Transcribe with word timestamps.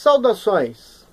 Saudações! 0.00 1.04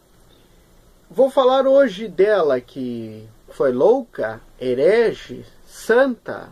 Vou 1.09 1.31
falar 1.31 1.65
hoje 1.65 2.07
dela 2.07 2.61
que 2.61 3.27
foi 3.49 3.71
louca, 3.71 4.39
herege, 4.61 5.43
santa. 5.65 6.49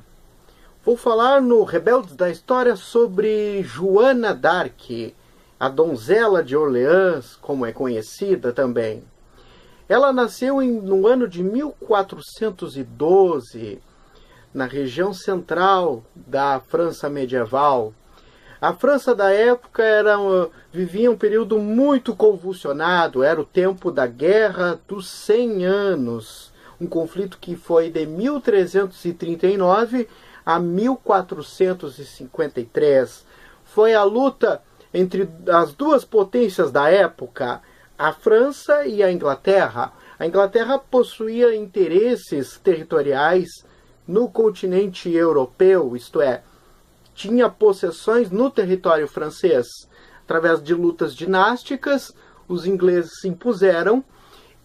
Vou 0.83 0.97
falar 0.97 1.43
no 1.43 1.63
Rebeldes 1.63 2.15
da 2.15 2.31
História 2.31 2.75
sobre 2.75 3.61
Joana 3.61 4.33
d'Arc, 4.33 5.13
a 5.59 5.69
donzela 5.69 6.43
de 6.43 6.57
Orleans, 6.57 7.35
como 7.35 7.67
é 7.67 7.71
conhecida 7.71 8.51
também. 8.51 9.03
Ela 9.87 10.11
nasceu 10.11 10.59
em, 10.59 10.71
no 10.71 11.05
ano 11.05 11.27
de 11.27 11.43
1412, 11.43 13.79
na 14.51 14.65
região 14.65 15.13
central 15.13 16.03
da 16.15 16.59
França 16.59 17.07
medieval. 17.07 17.93
A 18.63 18.73
França 18.73 19.13
da 19.13 19.29
época 19.29 19.83
era, 19.83 20.17
vivia 20.71 21.11
um 21.11 21.17
período 21.17 21.59
muito 21.59 22.15
convulsionado, 22.15 23.21
era 23.21 23.41
o 23.41 23.45
tempo 23.45 23.91
da 23.91 24.07
Guerra 24.07 24.79
dos 24.87 25.09
Cem 25.09 25.65
Anos, 25.65 26.53
um 26.79 26.87
conflito 26.87 27.37
que 27.41 27.57
foi 27.57 27.89
de 27.89 28.05
1339 28.05 30.07
a 30.45 30.61
1453. 30.61 33.25
Foi 33.65 33.93
a 33.93 34.05
luta 34.05 34.63
entre 34.93 35.27
as 35.49 35.73
duas 35.73 36.05
potências 36.05 36.71
da 36.71 36.89
época, 36.89 37.61
a 37.99 38.13
França 38.13 38.85
e 38.85 39.03
a 39.03 39.11
Inglaterra. 39.11 39.91
A 40.17 40.25
Inglaterra 40.25 40.79
possuía 40.79 41.53
interesses 41.53 42.57
territoriais 42.63 43.65
no 44.07 44.29
continente 44.29 45.11
europeu, 45.11 45.97
isto 45.97 46.21
é, 46.21 46.43
tinha 47.13 47.49
possessões 47.49 48.29
no 48.29 48.49
território 48.49 49.07
francês. 49.07 49.67
Através 50.23 50.63
de 50.63 50.73
lutas 50.73 51.15
dinásticas, 51.15 52.13
os 52.47 52.65
ingleses 52.65 53.19
se 53.19 53.27
impuseram 53.27 54.03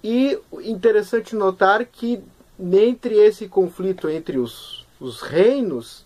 e 0.02 0.38
interessante 0.62 1.34
notar 1.34 1.84
que 1.84 2.22
entre 2.60 3.14
esse 3.14 3.48
conflito 3.48 4.08
entre 4.08 4.38
os, 4.38 4.86
os 5.00 5.20
reinos 5.20 6.04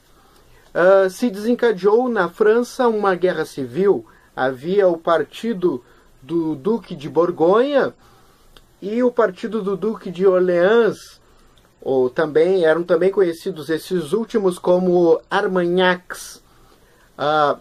uh, 0.75 1.09
se 1.09 1.31
desencadeou 1.31 2.09
na 2.09 2.29
França 2.29 2.89
uma 2.89 3.15
guerra 3.15 3.45
civil. 3.45 4.07
Havia 4.35 4.89
o 4.89 4.99
partido 4.99 5.83
do 6.21 6.55
Duque 6.55 6.95
de 6.95 7.09
Borgonha 7.09 7.95
e 8.81 9.03
o 9.03 9.11
partido 9.11 9.63
do 9.63 9.77
Duque 9.77 10.11
de 10.11 10.27
Orleans, 10.27 11.21
ou 11.83 12.09
também 12.09 12.65
eram 12.65 12.85
também 12.85 13.11
conhecidos 13.11 13.69
esses 13.69 14.13
últimos 14.13 14.59
como 14.59 15.21
Armagnacs. 15.29 16.41
Ah, 17.19 17.59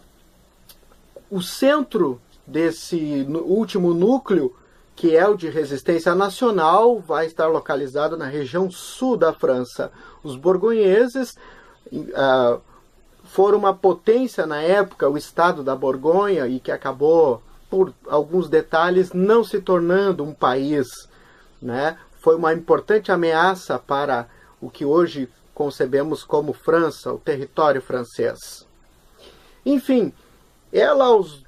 o 1.28 1.42
centro 1.42 2.20
desse 2.46 3.26
último 3.44 3.92
núcleo, 3.92 4.54
que 4.94 5.16
é 5.16 5.26
o 5.26 5.36
de 5.36 5.48
resistência 5.48 6.14
nacional, 6.14 7.00
vai 7.00 7.26
estar 7.26 7.48
localizado 7.48 8.16
na 8.16 8.26
região 8.26 8.70
sul 8.70 9.16
da 9.16 9.32
França. 9.32 9.90
Os 10.22 10.36
borgonheses 10.36 11.36
ah, 12.14 12.58
foram 13.24 13.58
uma 13.58 13.74
potência 13.74 14.46
na 14.46 14.62
época, 14.62 15.08
o 15.08 15.16
estado 15.16 15.64
da 15.64 15.74
Borgonha, 15.74 16.46
e 16.46 16.60
que 16.60 16.70
acabou, 16.70 17.42
por 17.68 17.92
alguns 18.06 18.48
detalhes, 18.48 19.12
não 19.12 19.42
se 19.42 19.60
tornando 19.60 20.22
um 20.22 20.32
país. 20.32 21.08
Né? 21.60 21.96
Foi 22.22 22.36
uma 22.36 22.54
importante 22.54 23.10
ameaça 23.10 23.80
para 23.80 24.28
o 24.60 24.70
que 24.70 24.84
hoje 24.84 25.28
concebemos 25.52 26.22
como 26.22 26.52
França, 26.52 27.12
o 27.12 27.18
território 27.18 27.82
francês. 27.82 28.64
Enfim, 29.66 30.12
ela, 30.72 31.06
aos, 31.06 31.42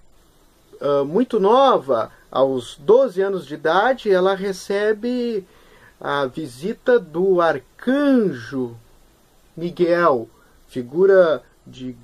uh, 0.81 1.05
muito 1.07 1.39
nova, 1.39 2.11
aos 2.29 2.77
12 2.77 3.23
anos 3.23 3.47
de 3.47 3.55
idade, 3.55 4.11
ela 4.11 4.35
recebe 4.35 5.47
a 6.01 6.27
visita 6.27 6.99
do 6.99 7.41
arcanjo 7.41 8.77
Miguel, 9.57 10.29
figura 10.67 11.41
de 11.65 11.97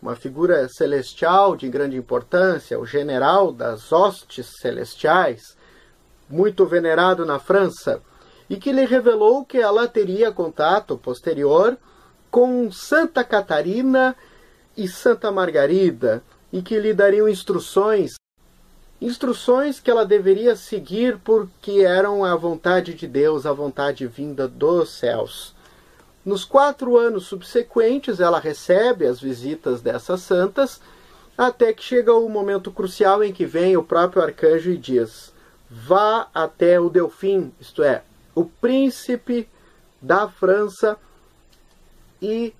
uma 0.00 0.14
figura 0.14 0.68
celestial 0.68 1.56
de 1.56 1.68
grande 1.70 1.96
importância, 1.96 2.78
o 2.78 2.84
general 2.84 3.50
das 3.50 3.90
hostes 3.90 4.58
celestiais, 4.60 5.56
muito 6.28 6.66
venerado 6.66 7.24
na 7.24 7.38
França 7.38 8.02
e 8.50 8.56
que 8.56 8.72
lhe 8.72 8.84
revelou 8.84 9.44
que 9.44 9.58
ela 9.58 9.86
teria 9.86 10.32
contato 10.32 10.98
posterior 10.98 11.78
com 12.28 12.70
Santa 12.72 13.22
Catarina 13.22 14.16
e 14.76 14.88
Santa 14.88 15.30
Margarida 15.30 16.20
e 16.52 16.60
que 16.60 16.76
lhe 16.80 16.92
dariam 16.92 17.28
instruções, 17.28 18.14
instruções 19.00 19.78
que 19.78 19.88
ela 19.88 20.04
deveria 20.04 20.56
seguir 20.56 21.16
porque 21.18 21.82
eram 21.82 22.24
a 22.24 22.34
vontade 22.34 22.92
de 22.94 23.06
Deus, 23.06 23.46
a 23.46 23.52
vontade 23.52 24.04
vinda 24.08 24.48
dos 24.48 24.90
céus. 24.90 25.54
Nos 26.26 26.44
quatro 26.44 26.98
anos 26.98 27.26
subsequentes, 27.26 28.18
ela 28.18 28.40
recebe 28.40 29.06
as 29.06 29.20
visitas 29.20 29.80
dessas 29.80 30.22
santas, 30.22 30.80
até 31.38 31.72
que 31.72 31.84
chega 31.84 32.12
o 32.12 32.28
momento 32.28 32.72
crucial 32.72 33.22
em 33.22 33.32
que 33.32 33.46
vem 33.46 33.76
o 33.76 33.82
próprio 33.82 34.22
arcanjo 34.22 34.70
e 34.70 34.76
diz: 34.76 35.32
Vá 35.70 36.28
até 36.34 36.78
o 36.78 36.90
Delfim, 36.90 37.52
isto 37.58 37.82
é, 37.82 38.02
o 38.34 38.44
príncipe 38.44 39.48
da 40.00 40.28
França 40.28 40.98
e 42.20 42.54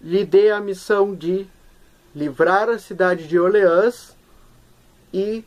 lhe 0.00 0.24
dê 0.24 0.50
a 0.50 0.60
missão 0.60 1.14
de 1.14 1.46
livrar 2.14 2.68
a 2.68 2.78
cidade 2.78 3.26
de 3.26 3.38
Orleans 3.38 4.16
e 5.12 5.44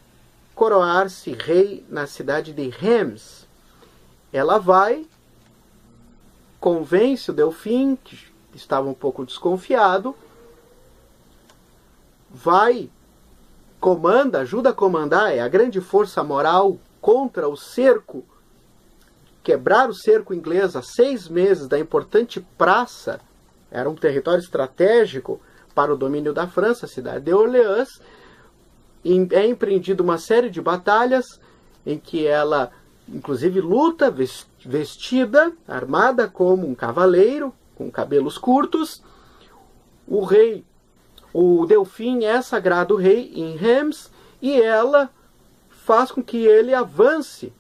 coroar-se 0.53 1.31
rei 1.31 1.85
na 1.89 2.07
cidade 2.07 2.53
de 2.53 2.69
Reims. 2.69 3.45
Ela 4.31 4.57
vai, 4.57 5.05
convence 6.59 7.29
o 7.29 7.33
Delfim, 7.33 7.95
que 7.95 8.31
estava 8.53 8.87
um 8.87 8.93
pouco 8.93 9.25
desconfiado, 9.25 10.15
vai, 12.29 12.89
comanda, 13.79 14.39
ajuda 14.39 14.69
a 14.69 14.73
comandar, 14.73 15.33
é 15.33 15.39
a 15.39 15.47
grande 15.47 15.81
força 15.81 16.23
moral 16.23 16.79
contra 17.01 17.47
o 17.47 17.55
cerco 17.55 18.25
quebrar 19.45 19.87
o 19.87 19.93
cerco 19.93 20.33
inglês 20.33 20.75
a 20.75 20.81
seis 20.81 21.29
meses 21.29 21.67
da 21.67 21.77
importante 21.77 22.43
praça, 22.57 23.21
era 23.69 23.87
um 23.87 23.93
território 23.93 24.41
estratégico 24.41 25.39
para 25.75 25.93
o 25.93 25.97
domínio 25.97 26.33
da 26.33 26.47
França, 26.47 26.87
a 26.87 26.89
cidade 26.89 27.25
de 27.25 27.31
Orleans, 27.31 28.01
é 29.31 29.45
empreendida 29.45 30.01
uma 30.01 30.17
série 30.17 30.49
de 30.49 30.59
batalhas 30.59 31.39
em 31.85 31.99
que 31.99 32.25
ela, 32.25 32.71
inclusive, 33.07 33.61
luta 33.61 34.09
vestida, 34.65 35.53
armada 35.67 36.27
como 36.27 36.67
um 36.67 36.73
cavaleiro, 36.73 37.53
com 37.75 37.91
cabelos 37.91 38.39
curtos. 38.39 39.03
O 40.07 40.23
rei, 40.23 40.65
o 41.31 41.67
Delfim 41.67 42.23
é 42.23 42.41
sagrado 42.41 42.95
rei 42.95 43.31
em 43.35 43.55
Reims 43.55 44.11
e 44.41 44.59
ela 44.59 45.11
faz 45.69 46.11
com 46.11 46.23
que 46.23 46.47
ele 46.47 46.73
avance 46.73 47.53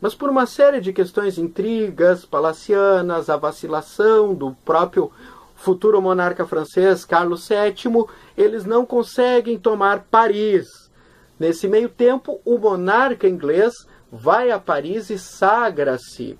mas 0.00 0.14
por 0.14 0.30
uma 0.30 0.46
série 0.46 0.80
de 0.80 0.92
questões 0.92 1.38
intrigas 1.38 2.24
palacianas, 2.24 3.28
a 3.28 3.36
vacilação 3.36 4.34
do 4.34 4.52
próprio 4.64 5.10
futuro 5.54 6.00
monarca 6.00 6.46
francês 6.46 7.04
Carlos 7.04 7.48
VII, 7.48 8.06
eles 8.36 8.64
não 8.64 8.86
conseguem 8.86 9.58
tomar 9.58 10.04
Paris. 10.10 10.90
Nesse 11.38 11.66
meio 11.66 11.88
tempo, 11.88 12.40
o 12.44 12.58
monarca 12.58 13.28
inglês 13.28 13.74
vai 14.10 14.50
a 14.50 14.58
Paris 14.58 15.10
e 15.10 15.18
sagra-se 15.18 16.38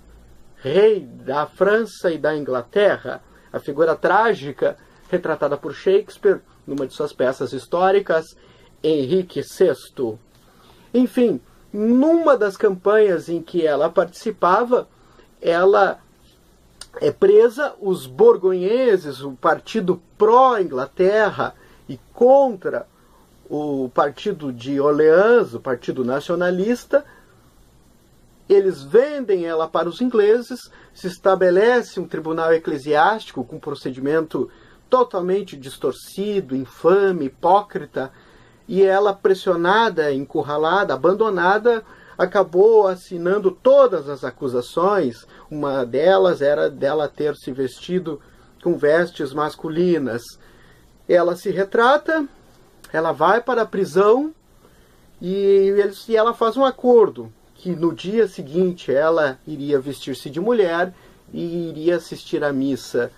rei 0.61 1.01
da 1.01 1.45
França 1.45 2.11
e 2.11 2.17
da 2.17 2.35
Inglaterra, 2.35 3.21
a 3.51 3.59
figura 3.59 3.95
trágica 3.95 4.77
retratada 5.09 5.57
por 5.57 5.73
Shakespeare 5.73 6.41
numa 6.67 6.85
de 6.85 6.93
suas 6.93 7.13
peças 7.13 7.53
históricas, 7.53 8.37
Henrique 8.83 9.41
VI. 9.41 10.17
Enfim, 10.93 11.41
numa 11.71 12.37
das 12.37 12.57
campanhas 12.57 13.29
em 13.29 13.41
que 13.41 13.65
ela 13.65 13.89
participava, 13.89 14.87
ela 15.41 15.99
é 16.99 17.11
presa, 17.11 17.75
os 17.79 18.07
borgonheses, 18.07 19.21
o 19.21 19.33
partido 19.33 20.01
pró-Inglaterra 20.17 21.53
e 21.87 21.99
contra 22.13 22.87
o 23.49 23.89
partido 23.93 24.51
de 24.51 24.79
Orleans, 24.79 25.53
o 25.53 25.59
partido 25.59 26.03
nacionalista, 26.03 27.05
eles 28.47 28.81
vendem 28.81 29.45
ela 29.45 29.67
para 29.67 29.87
os 29.87 30.01
ingleses, 30.01 30.71
se 30.93 31.07
estabelece 31.07 31.99
um 31.99 32.07
tribunal 32.07 32.51
eclesiástico 32.51 33.43
com 33.43 33.59
procedimento 33.59 34.49
totalmente 34.89 35.55
distorcido, 35.55 36.55
infame, 36.55 37.25
hipócrita, 37.25 38.11
e 38.69 38.83
ela, 38.83 39.15
pressionada, 39.15 40.13
encurralada, 40.13 40.93
abandonada, 40.93 41.83
acabou 42.15 42.87
assinando 42.87 43.49
todas 43.49 44.07
as 44.07 44.23
acusações. 44.23 45.25
Uma 45.49 45.83
delas 45.83 46.39
era 46.39 46.69
dela 46.69 47.07
ter 47.07 47.35
se 47.35 47.51
vestido 47.51 48.21
com 48.61 48.77
vestes 48.77 49.33
masculinas. 49.33 50.21
Ela 51.07 51.35
se 51.35 51.49
retrata, 51.49 52.27
ela 52.93 53.11
vai 53.11 53.41
para 53.41 53.63
a 53.63 53.65
prisão 53.65 54.31
e 55.19 55.73
e 56.07 56.15
ela 56.15 56.35
faz 56.35 56.55
um 56.55 56.63
acordo 56.63 57.33
que 57.55 57.75
no 57.75 57.91
dia 57.91 58.27
seguinte 58.27 58.93
ela 58.93 59.39
iria 59.47 59.79
vestir-se 59.79 60.29
de 60.29 60.39
mulher 60.39 60.93
e 61.33 61.69
iria 61.69 61.95
assistir 61.95 62.43
à 62.43 62.53
missa. 62.53 63.11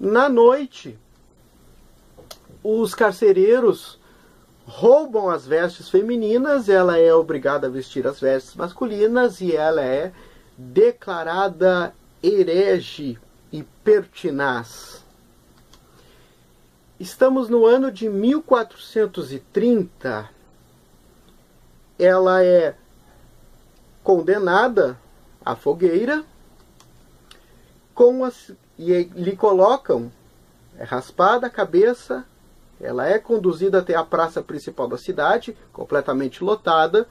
Na 0.00 0.30
noite, 0.30 0.98
os 2.64 2.94
carcereiros 2.94 3.97
roubam 4.68 5.28
as 5.30 5.46
vestes 5.46 5.88
femininas, 5.88 6.68
ela 6.68 6.98
é 6.98 7.14
obrigada 7.14 7.66
a 7.66 7.70
vestir 7.70 8.06
as 8.06 8.20
vestes 8.20 8.54
masculinas 8.54 9.40
e 9.40 9.56
ela 9.56 9.82
é 9.82 10.12
declarada 10.58 11.94
herege 12.22 13.18
e 13.50 13.62
pertinaz. 13.82 15.02
Estamos 17.00 17.48
no 17.48 17.64
ano 17.64 17.90
de 17.90 18.10
1430. 18.10 20.28
Ela 21.98 22.44
é 22.44 22.74
condenada 24.04 24.98
à 25.44 25.56
fogueira 25.56 26.22
com 27.94 28.22
as, 28.22 28.52
e 28.78 29.04
lhe 29.14 29.34
colocam 29.34 30.12
é 30.76 30.84
raspada 30.84 31.46
a 31.48 31.50
cabeça, 31.50 32.26
ela 32.80 33.08
é 33.08 33.18
conduzida 33.18 33.78
até 33.78 33.94
a 33.94 34.04
praça 34.04 34.42
principal 34.42 34.86
da 34.86 34.96
cidade, 34.96 35.56
completamente 35.72 36.44
lotada, 36.44 37.08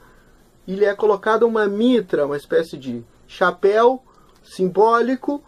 e 0.66 0.74
lhe 0.74 0.84
é 0.84 0.94
colocada 0.94 1.46
uma 1.46 1.66
mitra, 1.66 2.26
uma 2.26 2.36
espécie 2.36 2.76
de 2.76 3.04
chapéu 3.26 4.02
simbólico 4.42 5.42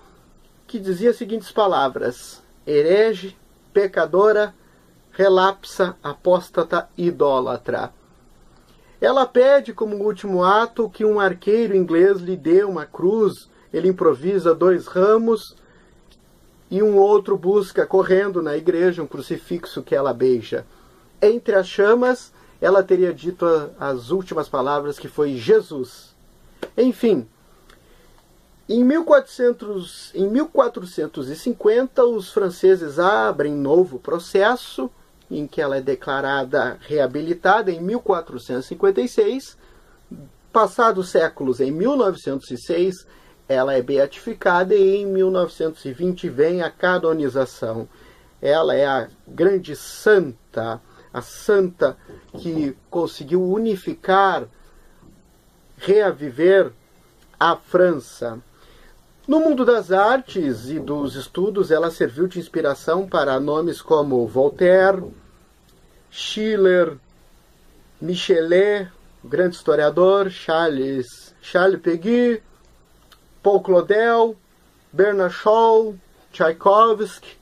que 0.66 0.78
dizia 0.78 1.10
as 1.10 1.16
seguintes 1.16 1.50
palavras: 1.50 2.42
herege, 2.66 3.36
pecadora, 3.72 4.54
relapsa, 5.12 5.96
apóstata, 6.02 6.88
idólatra. 6.96 7.92
Ela 9.00 9.24
pede 9.24 9.72
como 9.72 9.96
último 9.96 10.44
ato 10.44 10.90
que 10.90 11.04
um 11.04 11.18
arqueiro 11.18 11.74
inglês 11.74 12.18
lhe 12.18 12.36
dê 12.36 12.62
uma 12.64 12.84
cruz. 12.84 13.48
Ele 13.72 13.88
improvisa 13.88 14.54
dois 14.54 14.86
ramos 14.86 15.56
e 16.70 16.82
um 16.82 16.96
outro 16.96 17.36
busca 17.36 17.84
correndo 17.84 18.40
na 18.40 18.56
igreja 18.56 19.02
um 19.02 19.06
crucifixo 19.06 19.82
que 19.82 19.94
ela 19.94 20.14
beija. 20.14 20.64
Entre 21.20 21.54
as 21.54 21.66
chamas, 21.66 22.32
ela 22.60 22.82
teria 22.82 23.12
dito 23.12 23.44
as 23.78 24.10
últimas 24.10 24.48
palavras 24.48 24.98
que 24.98 25.08
foi 25.08 25.34
Jesus. 25.34 26.14
Enfim, 26.76 27.26
em, 28.68 28.84
1400, 28.84 30.12
em 30.14 30.28
1450, 30.28 32.04
os 32.04 32.30
franceses 32.30 33.00
abrem 33.00 33.52
novo 33.52 33.98
processo 33.98 34.88
em 35.28 35.46
que 35.46 35.60
ela 35.60 35.76
é 35.76 35.80
declarada 35.80 36.78
reabilitada 36.80 37.72
em 37.72 37.80
1456. 37.80 39.58
Passados 40.52 41.08
séculos, 41.08 41.60
em 41.60 41.70
1906, 41.70 43.06
ela 43.50 43.74
é 43.74 43.82
beatificada 43.82 44.76
e 44.76 44.98
em 44.98 45.06
1920 45.06 46.28
vem 46.28 46.62
a 46.62 46.70
canonização. 46.70 47.88
Ela 48.40 48.76
é 48.76 48.86
a 48.86 49.08
grande 49.26 49.74
santa, 49.74 50.80
a 51.12 51.20
santa 51.20 51.96
que 52.38 52.76
conseguiu 52.88 53.42
unificar, 53.42 54.46
reaviver 55.76 56.70
a 57.40 57.56
França. 57.56 58.38
No 59.26 59.40
mundo 59.40 59.64
das 59.64 59.90
artes 59.90 60.68
e 60.68 60.78
dos 60.78 61.16
estudos, 61.16 61.72
ela 61.72 61.90
serviu 61.90 62.28
de 62.28 62.38
inspiração 62.38 63.04
para 63.04 63.40
nomes 63.40 63.82
como 63.82 64.28
Voltaire, 64.28 65.02
Schiller, 66.08 66.96
Michelet, 68.00 68.88
o 69.24 69.28
grande 69.28 69.56
historiador, 69.56 70.30
Charles, 70.30 71.34
Charles 71.42 71.80
Peguy, 71.80 72.40
Paul 73.42 73.60
Claudel, 73.60 74.36
Bernard 74.92 75.34
Shaw, 75.34 75.94
Tchaikovsky, 76.32 77.36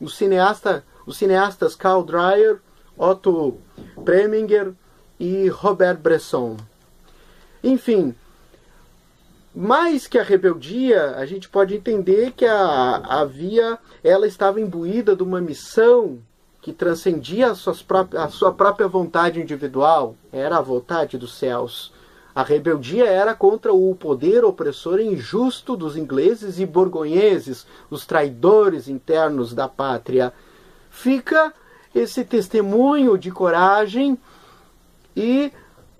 o 0.00 0.08
cineasta, 0.08 0.84
os 1.06 1.16
cineastas 1.16 1.74
Karl 1.74 2.02
Dreyer, 2.02 2.60
Otto 2.96 3.58
Preminger 4.04 4.72
e 5.18 5.48
Robert 5.48 5.98
Bresson. 5.98 6.56
Enfim, 7.62 8.14
mais 9.54 10.06
que 10.06 10.18
a 10.18 10.22
rebeldia, 10.22 11.16
a 11.16 11.24
gente 11.26 11.48
pode 11.48 11.74
entender 11.74 12.32
que 12.32 12.44
a, 12.44 12.96
havia, 13.20 13.78
ela 14.02 14.26
estava 14.26 14.60
imbuída 14.60 15.14
de 15.14 15.22
uma 15.22 15.40
missão 15.40 16.18
que 16.60 16.72
transcendia 16.72 17.50
a, 17.50 17.54
suas 17.54 17.84
a 18.16 18.28
sua 18.28 18.52
própria 18.52 18.88
vontade 18.88 19.40
individual, 19.40 20.16
era 20.32 20.58
a 20.58 20.62
vontade 20.62 21.16
dos 21.16 21.34
céus. 21.34 21.92
A 22.34 22.42
rebeldia 22.42 23.06
era 23.06 23.32
contra 23.32 23.72
o 23.72 23.94
poder 23.94 24.44
opressor 24.44 24.98
injusto 24.98 25.76
dos 25.76 25.96
ingleses 25.96 26.58
e 26.58 26.66
borgonheses, 26.66 27.64
os 27.88 28.04
traidores 28.04 28.88
internos 28.88 29.54
da 29.54 29.68
pátria. 29.68 30.32
Fica 30.90 31.54
esse 31.94 32.24
testemunho 32.24 33.16
de 33.16 33.30
coragem 33.30 34.18
e 35.16 35.52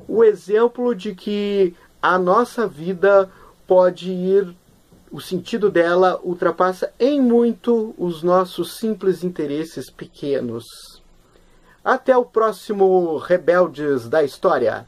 o 0.08 0.24
exemplo 0.24 0.92
de 0.92 1.14
que 1.14 1.72
a 2.02 2.18
nossa 2.18 2.66
vida 2.66 3.30
pode 3.64 4.10
ir, 4.10 4.54
o 5.12 5.20
sentido 5.20 5.70
dela 5.70 6.20
ultrapassa 6.24 6.92
em 6.98 7.20
muito 7.20 7.94
os 7.96 8.24
nossos 8.24 8.76
simples 8.76 9.22
interesses 9.22 9.88
pequenos. 9.88 10.64
Até 11.84 12.16
o 12.16 12.24
próximo 12.24 13.18
Rebeldes 13.18 14.08
da 14.08 14.24
História. 14.24 14.86